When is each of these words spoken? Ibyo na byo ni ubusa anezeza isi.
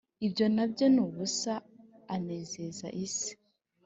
Ibyo 0.25 0.45
na 0.55 0.65
byo 0.71 0.85
ni 0.93 1.01
ubusa 1.05 1.53
anezeza 2.15 2.87
isi. 3.05 3.31